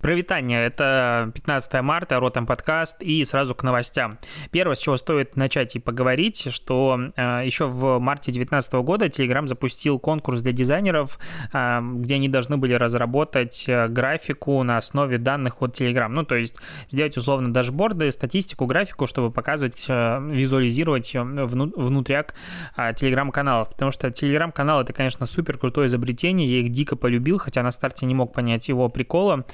[0.00, 4.16] Провитание, это 15 марта, Ротом подкаст, и сразу к новостям.
[4.52, 9.48] Первое, с чего стоит начать и поговорить, что э, еще в марте 2019 года Telegram
[9.48, 11.18] запустил конкурс для дизайнеров,
[11.52, 16.06] э, где они должны были разработать э, графику на основе данных от Telegram.
[16.06, 16.54] Ну, то есть
[16.88, 22.34] сделать условно дашборды, статистику, графику, чтобы показывать, э, визуализировать вну, внутряк
[22.76, 23.70] э, Telegram-каналов.
[23.70, 28.06] Потому что Telegram-канал это, конечно, супер крутое изобретение, я их дико полюбил, хотя на старте
[28.06, 29.44] не мог понять его прикола.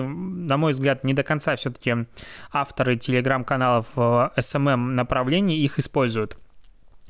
[0.00, 2.06] На мой взгляд, не до конца все-таки
[2.52, 6.36] авторы телеграм-каналов в SMM направлении их используют.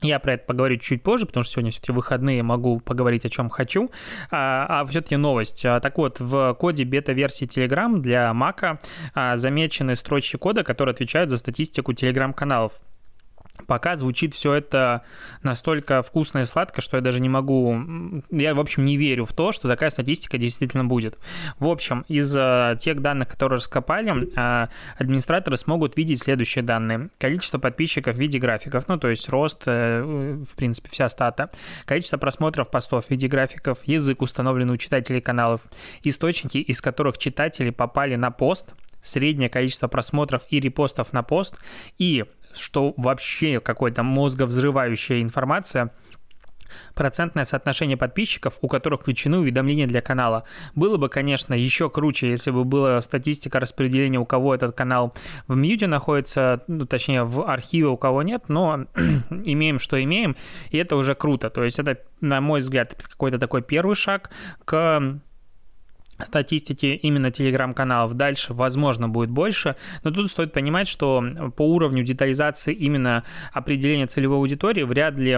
[0.01, 3.49] Я про это поговорю чуть позже, потому что сегодня все-таки выходные, могу поговорить о чем
[3.49, 3.91] хочу.
[4.31, 5.65] А, а все-таки новость.
[5.65, 8.79] А, так вот, в коде бета-версии Telegram для Mac
[9.15, 12.81] а, замечены строчки кода, которые отвечают за статистику Telegram-каналов
[13.69, 15.03] пока звучит все это
[15.43, 17.79] настолько вкусно и сладко, что я даже не могу...
[18.31, 21.19] Я, в общем, не верю в то, что такая статистика действительно будет.
[21.59, 22.33] В общем, из
[22.81, 27.11] тех данных, которые раскопали, а, администраторы смогут видеть следующие данные.
[27.19, 31.51] Количество подписчиков в виде графиков, ну, то есть рост, э, в принципе, вся стата.
[31.85, 35.61] Количество просмотров постов в виде графиков, язык, установленный у читателей каналов,
[36.03, 38.73] источники, из которых читатели попали на пост,
[39.03, 41.57] среднее количество просмотров и репостов на пост
[41.99, 45.93] и что вообще какая-то мозговзрывающая информация,
[46.95, 50.45] процентное соотношение подписчиков, у которых включены уведомления для канала.
[50.75, 55.15] Было бы, конечно, еще круче, если бы была статистика распределения, у кого этот канал
[55.47, 58.87] в мьюте находится, ну, точнее, в архиве, у кого нет, но
[59.31, 60.37] имеем, что имеем,
[60.71, 61.51] и это уже круто.
[61.51, 64.31] То есть это, на мой взгляд, какой-то такой первый шаг
[64.65, 65.21] к
[66.25, 68.15] статистики именно телеграм-каналов.
[68.15, 71.23] Дальше, возможно, будет больше, но тут стоит понимать, что
[71.57, 75.33] по уровню детализации именно определения целевой аудитории вряд ли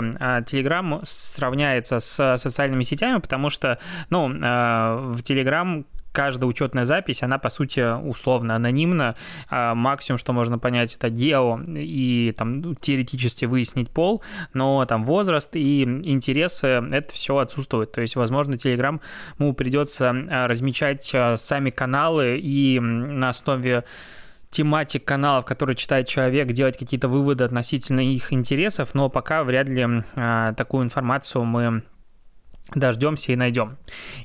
[0.47, 3.79] телеграм сравняется с социальными сетями, потому что,
[4.11, 9.17] ну, а, в телеграм каждая учетная запись, она, по сути, условно анонимна.
[9.49, 14.23] А максимум, что можно понять, это гео и там ну, теоретически выяснить пол,
[14.53, 17.93] но там возраст и интересы, это все отсутствует.
[17.93, 19.01] То есть, возможно, Telegram
[19.39, 23.85] ему придется а, размечать а, сами каналы и на основе
[24.51, 29.87] тематик каналов, которые читает человек, делать какие-то выводы относительно их интересов, но пока вряд ли
[30.17, 31.83] а, такую информацию мы
[32.75, 33.73] Дождемся и найдем.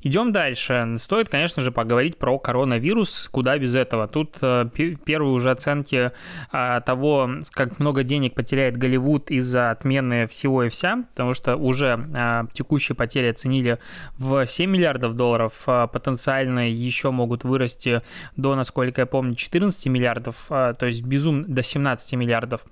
[0.02, 0.98] Идем дальше.
[1.00, 3.28] Стоит, конечно же, поговорить про коронавирус.
[3.32, 4.08] Куда без этого?
[4.08, 4.70] Тут э,
[5.04, 6.12] первые уже оценки
[6.52, 12.08] э, того, как много денег потеряет Голливуд из-за отмены всего и вся, потому что уже
[12.14, 13.80] э, текущие потери оценили
[14.18, 18.02] в 7 миллиардов долларов, э, потенциально еще могут вырасти
[18.36, 22.66] до, насколько я помню, 14 миллиардов, то есть безумно до 17 миллиардов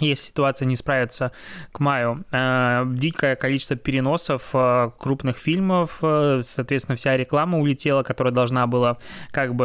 [0.00, 1.30] если ситуация не справится
[1.72, 2.24] к маю.
[2.32, 8.98] Э, дикое количество переносов э, крупных фильмов, э, соответственно, вся реклама улетела, которая должна была
[9.30, 9.64] как бы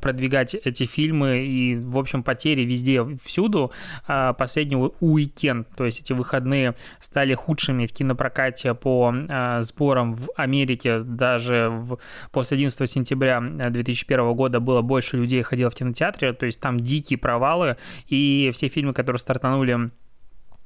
[0.00, 3.72] продвигать эти фильмы, и, в общем, потери везде, всюду.
[4.06, 9.14] Последний уикенд, то есть эти выходные стали худшими в кинопрокате по
[9.60, 11.98] сборам в Америке, даже в,
[12.30, 17.18] после 11 сентября 2001 года было больше людей ходило в кинотеатре, то есть там дикие
[17.18, 17.76] провалы,
[18.06, 19.90] и все фильмы, которые стартовали стартанули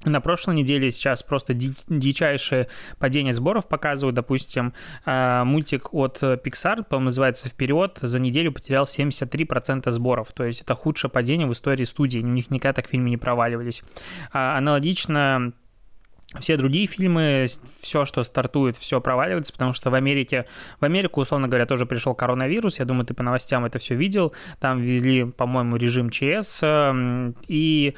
[0.04, 4.14] на прошлой неделе сейчас просто дичайшее падение сборов показывают.
[4.14, 4.74] Допустим,
[5.06, 10.32] а, мультик от Pixar, по-моему, называется «Вперед», за неделю потерял 73% сборов.
[10.32, 12.18] То есть это худшее падение в истории студии.
[12.18, 13.82] У них никогда так фильмы не проваливались.
[14.32, 15.54] А, аналогично
[16.38, 17.46] все другие фильмы,
[17.80, 20.44] все, что стартует, все проваливается, потому что в Америке,
[20.78, 22.78] в Америку, условно говоря, тоже пришел коронавирус.
[22.78, 24.34] Я думаю, ты по новостям это все видел.
[24.60, 26.62] Там ввели, по-моему, режим ЧС.
[27.48, 27.94] И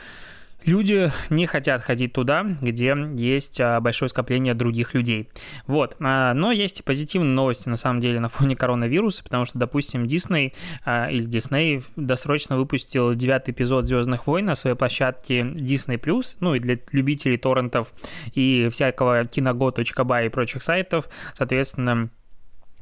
[0.65, 5.29] Люди не хотят ходить туда, где есть а, большое скопление других людей.
[5.67, 5.97] Вот.
[6.01, 10.05] А, но есть и позитивные новости, на самом деле, на фоне коронавируса, потому что, допустим,
[10.05, 10.53] Disney
[10.85, 15.99] а, или Disney досрочно выпустил девятый эпизод «Звездных войн» на своей площадке Disney+,
[16.41, 17.93] ну и для любителей торрентов
[18.35, 22.11] и всякого киного.бай и прочих сайтов, соответственно,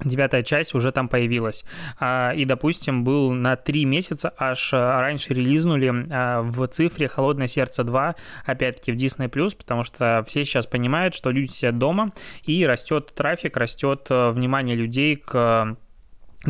[0.04, 1.64] девятая часть уже там появилась.
[1.98, 7.46] А, и, допустим, был на три месяца аж а, раньше релизнули а, в цифре «Холодное
[7.46, 8.14] сердце 2»,
[8.44, 12.12] опять-таки в Disney+, потому что все сейчас понимают, что люди сидят дома,
[12.44, 15.76] и растет трафик, растет внимание людей к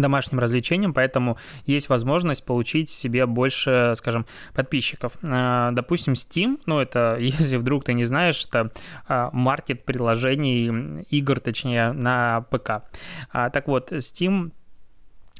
[0.01, 5.15] домашним развлечением, поэтому есть возможность получить себе больше, скажем, подписчиков.
[5.23, 8.71] А, допустим, Steam, ну это, если вдруг ты не знаешь, это
[9.09, 12.85] а, маркет приложений, игр, точнее, на ПК.
[13.33, 14.53] А, так вот, Steam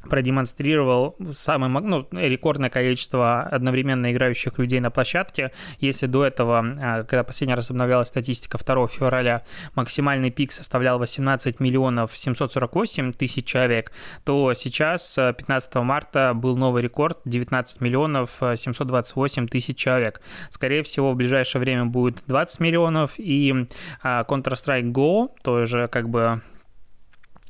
[0.03, 5.51] продемонстрировал самое ну, рекордное количество одновременно играющих людей на площадке.
[5.79, 9.43] Если до этого, а, когда последний раз обновлялась статистика 2 февраля,
[9.75, 13.91] максимальный пик составлял 18 миллионов 748 тысяч человек,
[14.23, 20.21] то сейчас, 15 марта, был новый рекорд 19 миллионов 728 тысяч человек.
[20.49, 23.67] Скорее всего, в ближайшее время будет 20 миллионов, и
[24.03, 26.41] а, Counter-Strike Go, тоже как бы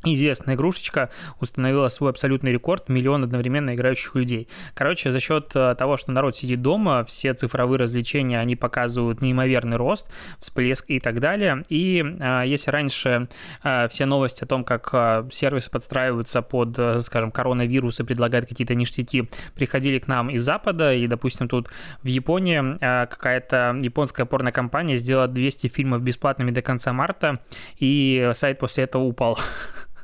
[0.03, 1.09] известная игрушечка
[1.39, 4.47] установила свой абсолютный рекорд миллион одновременно играющих людей.
[4.73, 9.77] Короче, за счет э, того, что народ сидит дома, все цифровые развлечения, они показывают неимоверный
[9.77, 10.07] рост,
[10.39, 11.63] всплеск и так далее.
[11.69, 13.27] И э, если раньше
[13.63, 18.47] э, все новости о том, как э, сервисы подстраиваются под, э, скажем, коронавирус и предлагают
[18.47, 21.69] какие-то ништяки, приходили к нам из Запада, и, допустим, тут
[22.03, 27.39] в Японии э, какая-то японская порнокомпания сделала 200 фильмов бесплатными до конца марта,
[27.79, 29.39] и сайт после этого упал.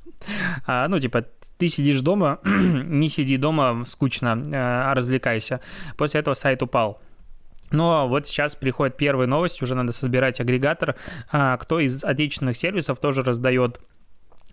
[0.66, 1.26] А, ну, типа,
[1.58, 5.62] ты сидишь дома, не сиди дома, скучно, а развлекайся.
[5.98, 7.00] После этого сайт упал.
[7.72, 10.96] Но вот сейчас приходит первая новость, уже надо собирать агрегатор.
[11.32, 13.80] А, кто из отечественных сервисов тоже раздает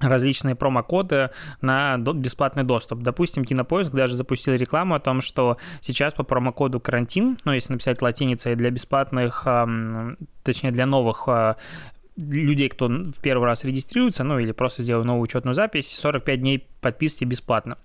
[0.01, 1.31] различные промокоды
[1.61, 3.01] на бесплатный доступ.
[3.01, 8.01] Допустим, Кинопоиск даже запустил рекламу о том, что сейчас по промокоду карантин, ну, если написать
[8.01, 9.47] латиницей для бесплатных,
[10.43, 11.29] точнее, для новых
[12.21, 16.67] людей, кто в первый раз регистрируется, ну или просто сделал новую учетную запись, 45 дней
[16.81, 17.77] подписки бесплатно.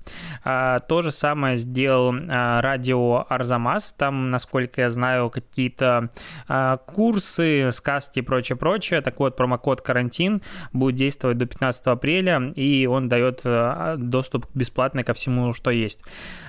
[0.44, 6.10] А, то же самое сделал а, радио Арзамас, там, насколько я знаю, какие-то
[6.48, 9.02] а, курсы, сказки и прочее-прочее.
[9.02, 10.42] Так вот, промокод «Карантин»
[10.74, 16.02] будет действовать до 15 апреля, и он дает а, доступ бесплатный ко всему, что есть.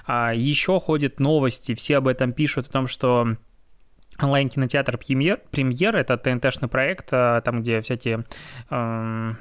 [0.06, 3.36] А, еще ходят новости, все об этом пишут, о том, что
[4.20, 8.24] онлайн-кинотеатр «Премьер», «Премьер»— это ТНТ-шный проект, а, там, где всякие...
[8.70, 9.32] Э,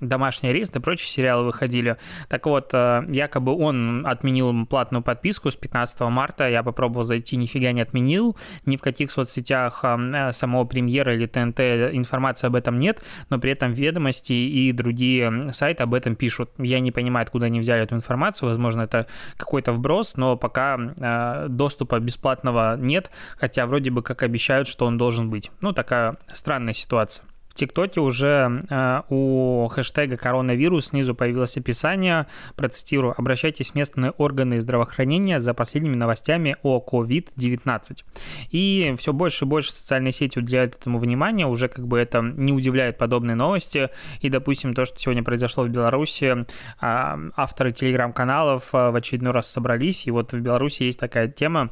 [0.00, 1.96] домашний арест и прочие сериалы выходили.
[2.28, 6.48] Так вот, э, якобы он отменил платную подписку с 15 марта.
[6.48, 8.36] Я попробовал зайти, нифига не отменил.
[8.66, 11.60] Ни в каких соцсетях э, самого премьера или ТНТ
[11.94, 16.50] информации об этом нет, но при этом ведомости и другие сайты об этом пишут.
[16.58, 18.48] Я не понимаю, откуда они взяли эту информацию.
[18.48, 19.06] Возможно, это
[19.36, 24.98] какой-то вброс, но пока э, доступа бесплатного нет, хотя вроде бы как обещают, что он
[24.98, 25.50] должен быть.
[25.60, 27.24] Ну, такая странная ситуация.
[27.50, 34.60] В ТикТоке уже э, у хэштега коронавирус снизу появилось описание, процитирую, обращайтесь в местные органы
[34.60, 38.04] здравоохранения за последними новостями о COVID-19.
[38.52, 42.52] И все больше и больше социальные сети уделяют этому внимание, уже как бы это не
[42.52, 43.90] удивляет подобные новости.
[44.20, 46.36] И, допустим, то, что сегодня произошло в Беларуси,
[46.80, 51.70] э, авторы телеграм-каналов э, в очередной раз собрались, и вот в Беларуси есть такая тема,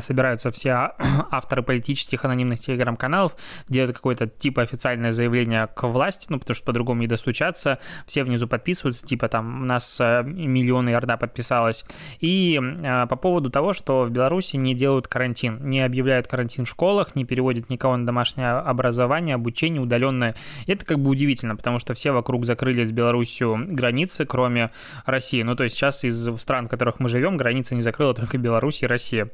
[0.00, 0.92] собираются все
[1.30, 3.36] авторы политических анонимных телеграм-каналов,
[3.68, 8.48] делают какое-то типа официальное заявление к власти, ну, потому что по-другому не достучаться, все внизу
[8.48, 11.84] подписываются, типа там у нас э, миллионы орда подписалось.
[12.20, 16.68] И э, по поводу того, что в Беларуси не делают карантин, не объявляют карантин в
[16.68, 20.34] школах, не переводят никого на домашнее образование, обучение удаленное.
[20.66, 24.70] Это как бы удивительно, потому что все вокруг закрыли с Беларусью границы, кроме
[25.06, 25.42] России.
[25.42, 28.82] Ну, то есть сейчас из стран, в которых мы живем, границы не закрыла только Беларусь
[28.82, 29.30] и Россия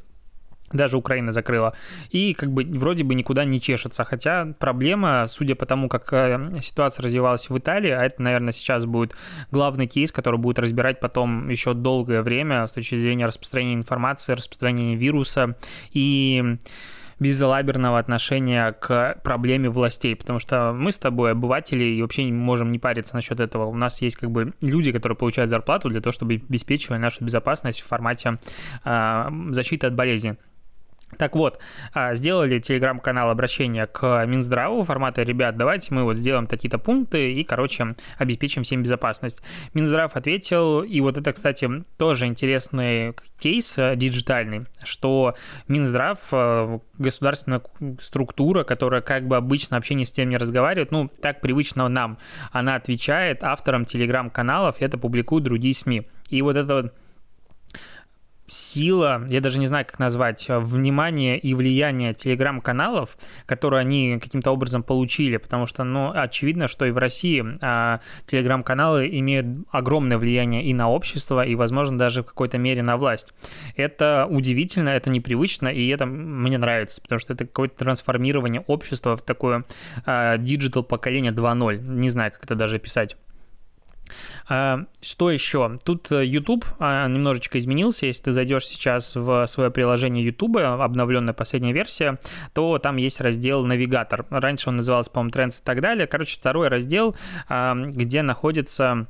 [0.73, 1.75] даже Украина закрыла.
[2.11, 4.05] И как бы вроде бы никуда не чешется.
[4.05, 8.87] Хотя проблема, судя по тому, как э, ситуация развивалась в Италии, а это, наверное, сейчас
[8.87, 9.15] будет
[9.51, 14.97] главный кейс, который будет разбирать потом еще долгое время с точки зрения распространения информации, распространения
[14.97, 15.56] вируса
[15.93, 16.59] и
[17.21, 22.73] безалаберного отношения к проблеме властей, потому что мы с тобой обыватели и вообще не можем
[22.73, 23.67] не париться насчет этого.
[23.67, 27.81] У нас есть как бы люди, которые получают зарплату для того, чтобы обеспечивать нашу безопасность
[27.81, 28.39] в формате
[28.85, 30.37] э, защиты от болезни.
[31.19, 31.59] Так вот,
[31.93, 37.44] а, сделали телеграм-канал обращения к Минздраву формата «Ребят, давайте мы вот сделаем такие-то пункты и,
[37.44, 39.43] короче, обеспечим всем безопасность».
[39.75, 41.69] Минздрав ответил, и вот это, кстати,
[41.99, 45.35] тоже интересный кейс э, диджитальный, что
[45.69, 47.63] Минздрав, э, государственная
[48.01, 52.19] структура, которая как бы обычно вообще ни с тем не разговаривает, ну, так привычно нам,
[52.53, 56.06] она отвечает авторам телеграм-каналов, это публикуют другие СМИ.
[56.31, 56.94] И вот это вот
[58.46, 64.51] сила, я даже не знаю, как назвать, э, внимание и влияние телеграм-каналов, которые они каким-то
[64.51, 70.65] образом получили, потому что, ну, очевидно, что и в России а, телеграм-каналы имеют огромное влияние
[70.65, 73.32] и на общество, и, возможно, даже в какой-то мере на власть.
[73.77, 79.22] Это удивительно, это непривычно, и это мне нравится, потому что это какое-то трансформирование общества в
[79.22, 79.65] такое
[80.05, 80.36] а,
[80.89, 81.79] поколение 2.0.
[81.79, 83.17] Не знаю, как это даже писать.
[84.49, 85.79] А, что еще?
[85.84, 88.06] Тут э, YouTube а, немножечко изменился.
[88.06, 92.19] Если ты зайдешь сейчас в свое приложение YouTube, обновленная последняя версия,
[92.53, 94.27] то там есть раздел «Навигатор».
[94.31, 96.06] Раньше он назывался, по-моему, «Trends» и так далее.
[96.06, 97.17] Короче, второй раздел,
[97.49, 99.06] а, где находится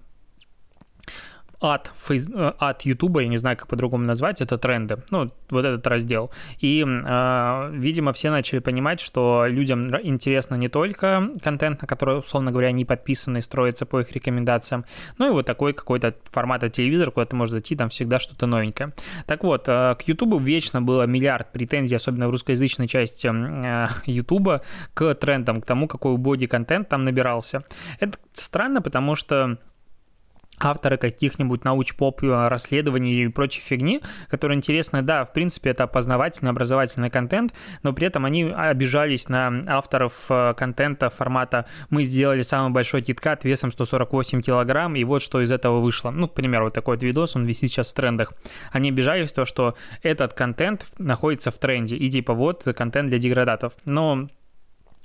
[1.61, 2.29] от, фейс...
[2.29, 6.31] Э, от YouTube, я не знаю, как по-другому назвать, это тренды, ну, вот этот раздел.
[6.59, 12.51] И, э, видимо, все начали понимать, что людям интересно не только контент, на который, условно
[12.51, 14.85] говоря, они подписаны и строится по их рекомендациям,
[15.19, 18.93] но и вот такой какой-то формат телевизора, куда ты можешь зайти, там всегда что-то новенькое.
[19.27, 24.63] Так вот, э, к YouTube вечно было миллиард претензий, особенно в русскоязычной части э, YouTube,
[24.95, 27.65] к трендам, к тому, какой убогий контент там набирался.
[28.01, 29.59] Это странно, потому что
[30.59, 36.51] авторы каких-нибудь науч-поп э, расследований и прочей фигни, которые интересны, да, в принципе, это опознавательный,
[36.51, 42.71] образовательный контент, но при этом они обижались на авторов э, контента формата «мы сделали самый
[42.71, 46.11] большой киткат весом 148 килограмм, и вот что из этого вышло».
[46.11, 48.33] Ну, к примеру, вот такой вот видос, он висит сейчас в трендах.
[48.73, 53.75] Они обижались то, что этот контент находится в тренде, и типа вот контент для деградатов.
[53.85, 54.29] Но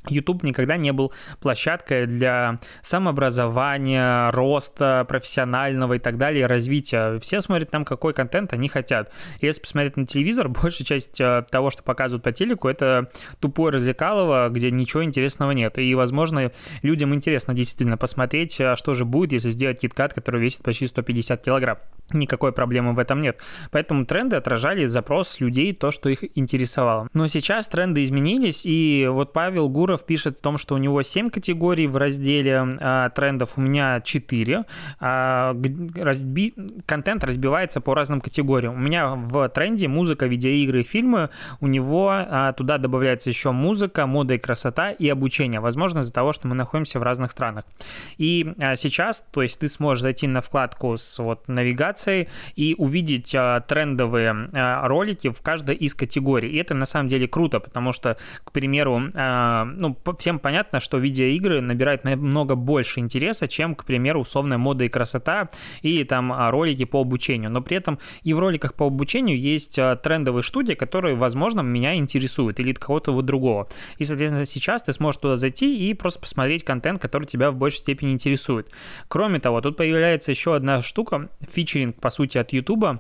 [0.07, 7.19] YouTube никогда не был площадкой для самообразования, роста профессионального и так далее, развития.
[7.19, 9.11] Все смотрят там, какой контент они хотят.
[9.41, 14.49] Если посмотреть на телевизор, большая часть э, того, что показывают по телеку, это тупое развлекалово,
[14.49, 15.77] где ничего интересного нет.
[15.77, 16.51] И, возможно,
[16.81, 21.43] людям интересно действительно посмотреть, а что же будет, если сделать киткат, который весит почти 150
[21.43, 21.77] килограмм.
[22.11, 23.39] Никакой проблемы в этом нет.
[23.71, 27.07] Поэтому тренды отражали запрос людей, то, что их интересовало.
[27.13, 31.29] Но сейчас тренды изменились, и вот Павел Гуров пишет о том, что у него 7
[31.29, 34.65] категорий в разделе а, трендов, у меня 4.
[34.99, 35.55] А,
[35.95, 36.53] разби...
[36.85, 38.73] Контент разбивается по разным категориям.
[38.73, 41.29] У меня в тренде музыка, видеоигры, фильмы.
[41.61, 45.59] У него а, туда добавляется еще музыка, мода и красота и обучение.
[45.59, 47.65] Возможно, из-за того, что мы находимся в разных странах.
[48.17, 53.33] И а, сейчас, то есть ты сможешь зайти на вкладку с вот навигацией и увидеть
[53.35, 56.49] а, трендовые а, ролики в каждой из категорий.
[56.49, 60.97] И это на самом деле круто, потому что, к примеру, а, ну, всем понятно, что
[60.97, 65.49] видеоигры набирают намного больше интереса, чем, к примеру, условная мода и красота
[65.81, 67.51] или там ролики по обучению.
[67.51, 72.59] Но при этом и в роликах по обучению есть трендовые студии, которые, возможно, меня интересуют
[72.59, 73.67] или кого-то вот другого.
[73.97, 77.77] И, соответственно, сейчас ты сможешь туда зайти и просто посмотреть контент, который тебя в большей
[77.77, 78.69] степени интересует.
[79.07, 82.99] Кроме того, тут появляется еще одна штука, фичеринг, по сути, от YouTube,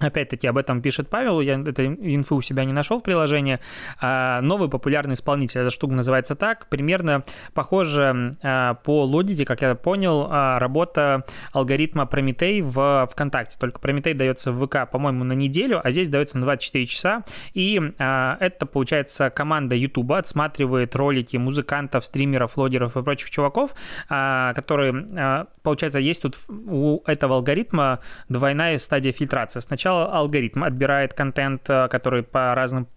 [0.00, 3.58] Опять-таки об этом пишет Павел, я этой инфы у себя не нашел в приложении.
[4.00, 9.74] А, новый популярный исполнитель, эта штука называется так, примерно похоже а, по логике, как я
[9.74, 13.56] понял, а, работа алгоритма Прометей в ВКонтакте.
[13.58, 17.24] Только Прометей дается в ВК, по-моему, на неделю, а здесь дается на 24 часа.
[17.54, 23.74] И это, получается, команда YouTube отсматривает ролики музыкантов, стримеров, логеров и прочих чуваков,
[24.08, 29.60] которые, получается, есть тут у этого алгоритма двойная стадия фильтрации.
[29.60, 32.88] Сначала сначала алгоритм отбирает контент, э, который по разным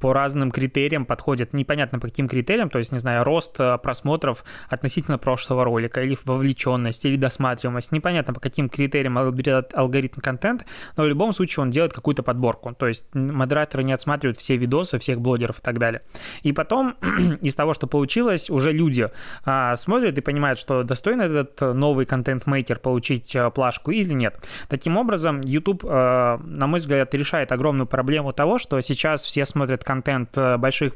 [0.00, 4.44] по разным критериям подходит, непонятно по каким критериям, то есть, не знаю, рост э, просмотров
[4.68, 10.64] относительно прошлого ролика, или вовлеченность, или досматриваемость, непонятно по каким критериям берет алгоритм контент,
[10.96, 14.98] но в любом случае он делает какую-то подборку, то есть модераторы не отсматривают все видосы,
[14.98, 16.02] всех блогеров и так далее.
[16.42, 16.96] И потом
[17.40, 19.10] из того, что получилось, уже люди
[19.44, 24.42] а, смотрят и понимают, что достойно этот новый контент-мейкер получить а, плашку или нет.
[24.68, 29.84] Таким образом, YouTube, а, на мой взгляд, решает огромную проблему того, что сейчас все смотрят
[29.90, 30.92] контент э, больших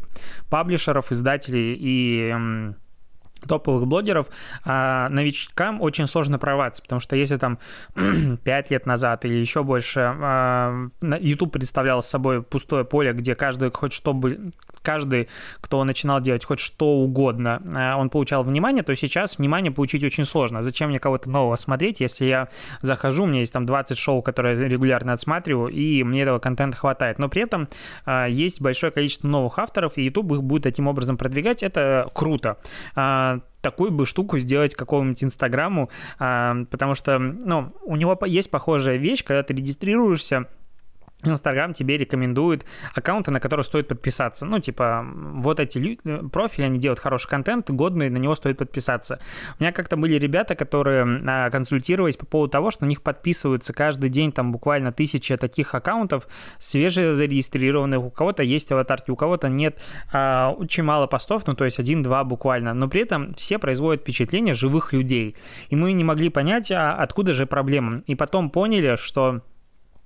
[0.49, 2.33] паблишеров, издателей и
[3.47, 4.29] топовых блогеров,
[4.65, 7.59] а новичкам очень сложно прорваться, потому что если там
[8.45, 13.93] 5 лет назад или еще больше а, YouTube представлял собой пустое поле, где каждый хоть
[13.93, 14.51] что бы,
[14.83, 15.29] каждый,
[15.61, 20.25] кто начинал делать хоть что угодно, а, он получал внимание, то сейчас внимание получить очень
[20.25, 20.63] сложно.
[20.63, 22.49] Зачем мне кого-то нового смотреть, если я
[22.83, 26.77] захожу, у меня есть там 20 шоу, которые я регулярно отсматриваю, и мне этого контента
[26.77, 27.19] хватает.
[27.19, 27.69] Но при этом
[28.29, 32.59] есть большое количество новых авторов, и YouTube их будет таким образом продвигать, это круто
[33.65, 39.25] такую бы штуку сделать какому-нибудь Инстаграму, а, потому что, ну, у него есть похожая вещь,
[39.25, 40.47] когда ты регистрируешься,
[41.29, 42.65] Инстаграм тебе рекомендует
[42.95, 44.47] аккаунты, на которые стоит подписаться.
[44.47, 49.21] Ну, типа, вот эти профили, они делают хороший контент, годный, на него стоит подписаться.
[49.59, 53.73] У меня как-то были ребята, которые а, консультировались по поводу того, что на них подписываются
[53.73, 56.27] каждый день там буквально тысяча таких аккаунтов,
[56.59, 59.79] свежезарегистрированных, у кого-то есть аватарки, у кого-то нет.
[60.13, 64.55] А, очень мало постов, ну, то есть один-два буквально, но при этом все производят впечатление
[64.55, 65.37] живых людей.
[65.69, 68.03] И мы не могли понять, а откуда же проблема.
[68.07, 69.43] И потом поняли, что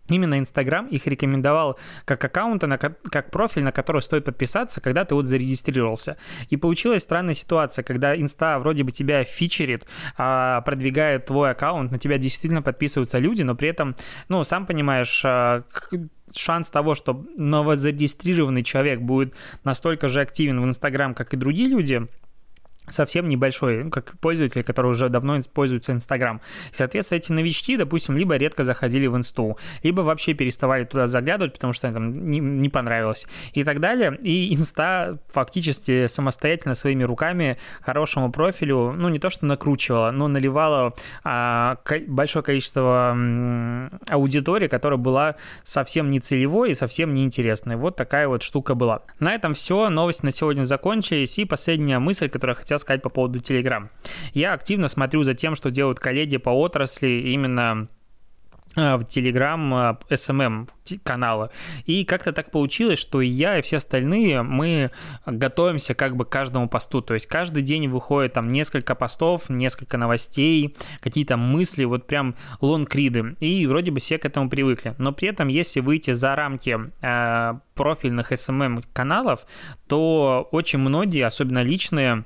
[0.09, 5.15] Именно Инстаграм их рекомендовал как аккаунта, на, как профиль, на который стоит подписаться, когда ты
[5.15, 6.17] вот зарегистрировался.
[6.49, 9.85] И получилась странная ситуация, когда Инста вроде бы тебя фичерит,
[10.17, 13.97] а, продвигает твой аккаунт, на тебя действительно подписываются люди, но при этом,
[14.29, 15.65] ну, сам понимаешь, а,
[16.35, 19.35] шанс того, что новозарегистрированный человек будет
[19.65, 22.07] настолько же активен в Инстаграм, как и другие люди–
[22.93, 26.41] совсем небольшой, ну, как пользователь, который уже давно пользуется Инстаграм.
[26.73, 31.73] Соответственно, эти новички, допустим, либо редко заходили в Инсту, либо вообще переставали туда заглядывать, потому
[31.73, 34.17] что там не, не понравилось и так далее.
[34.23, 40.95] И Инста фактически самостоятельно своими руками хорошему профилю, ну, не то что накручивала, но наливала
[41.25, 47.77] а, большое количество м, аудитории, которая была совсем не целевой и совсем неинтересной.
[47.77, 49.03] Вот такая вот штука была.
[49.19, 49.89] На этом все.
[49.89, 51.39] Новости на сегодня закончились.
[51.39, 53.89] И последняя мысль, которую я хотел хотел сказать по поводу Telegram.
[54.35, 57.89] Я активно смотрю за тем, что делают коллеги по отрасли именно
[58.77, 60.69] э, в Telegram SMM э, эм
[61.03, 61.51] канала.
[61.87, 64.91] И как-то так получилось, что я и все остальные, мы
[65.27, 67.03] готовимся как бы к каждому посту.
[67.03, 73.37] То есть каждый день выходит там несколько постов, несколько новостей, какие-то мысли, вот прям лонгриды.
[73.41, 74.95] И вроде бы все к этому привыкли.
[74.99, 79.47] Но при этом, если выйти за рамки э, профильных SMM каналов,
[79.87, 82.25] то очень многие, особенно личные,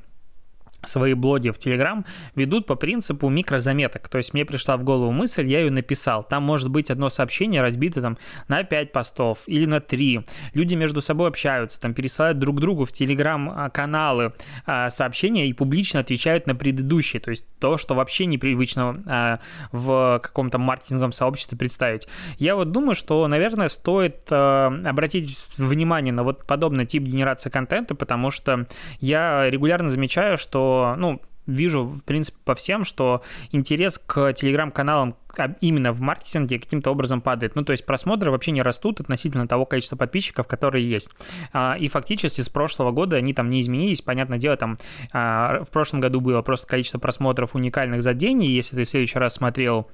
[0.84, 4.08] свои блоги в Телеграм ведут по принципу микрозаметок.
[4.08, 6.24] То есть мне пришла в голову мысль, я ее написал.
[6.24, 10.20] Там может быть одно сообщение разбито там на 5 постов или на 3.
[10.54, 14.32] Люди между собой общаются, там пересылают друг другу в Телеграм-каналы
[14.66, 17.20] а, сообщения и публично отвечают на предыдущие.
[17.20, 22.08] То есть то, что вообще непривычно а, в каком-то маркетинговом сообществе представить.
[22.38, 27.94] Я вот думаю, что, наверное, стоит а, обратить внимание на вот подобный тип генерации контента,
[27.94, 28.66] потому что
[29.00, 35.16] я регулярно замечаю, что ну, вижу, в принципе, по всем, что интерес к телеграм-каналам
[35.60, 37.54] именно в маркетинге каким-то образом падает.
[37.56, 41.10] Ну, то есть просмотры вообще не растут относительно того количества подписчиков, которые есть.
[41.52, 44.02] А, и фактически с прошлого года они там не изменились.
[44.02, 44.78] Понятное дело, там
[45.12, 48.88] а, в прошлом году было просто количество просмотров уникальных за день, и если ты в
[48.88, 49.88] следующий раз смотрел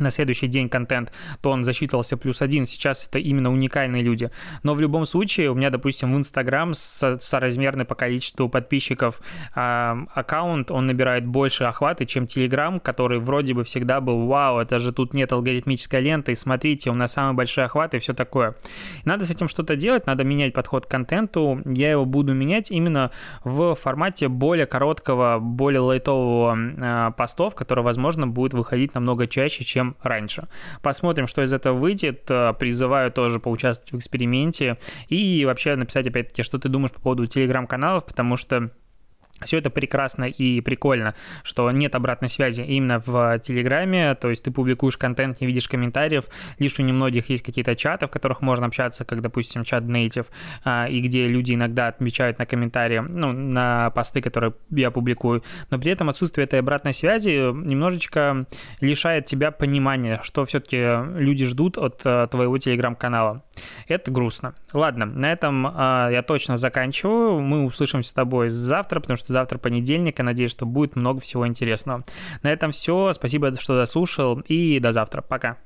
[0.00, 2.66] на следующий день контент, то он засчитывался плюс один.
[2.66, 4.30] Сейчас это именно уникальные люди.
[4.62, 9.20] Но в любом случае, у меня, допустим, в Инстаграм соразмерный по количеству подписчиков
[9.54, 14.78] э, аккаунт, он набирает больше охваты, чем Телеграм, который вроде бы всегда был, вау, это
[14.78, 18.54] же тут нет алгоритмической ленты, смотрите, у нас самый большой охват и все такое.
[19.04, 21.60] Надо с этим что-то делать, надо менять подход к контенту.
[21.64, 23.10] Я его буду менять именно
[23.44, 29.87] в формате более короткого, более лайтового э, постов, который, возможно, будет выходить намного чаще, чем
[29.88, 30.48] чем раньше.
[30.82, 32.24] Посмотрим, что из этого выйдет.
[32.28, 37.26] Э, призываю тоже поучаствовать в эксперименте и вообще написать опять-таки, что ты думаешь по поводу
[37.26, 38.70] телеграм-каналов, потому что
[39.44, 44.50] все это прекрасно и прикольно, что нет обратной связи именно в Телеграме, то есть ты
[44.50, 46.24] публикуешь контент, не видишь комментариев,
[46.58, 50.26] лишь у немногих есть какие-то чаты, в которых можно общаться, как, допустим, чат Native,
[50.64, 55.78] а, и где люди иногда отмечают на комментарии, ну, на посты, которые я публикую, но
[55.78, 58.46] при этом отсутствие этой обратной связи немножечко
[58.80, 60.78] лишает тебя понимания, что все-таки
[61.18, 63.42] люди ждут от э, твоего Телеграм-канала.
[63.86, 64.54] Это грустно.
[64.72, 69.34] Ладно, на этом а, я точно заканчиваю, мы услышимся с тобой завтра, потому что что
[69.34, 72.04] завтра понедельник, и надеюсь, что будет много всего интересного.
[72.42, 73.12] На этом все.
[73.12, 75.20] Спасибо, что дослушал, и до завтра.
[75.20, 75.58] Пока.